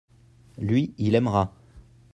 [0.57, 1.53] lui, il aimera.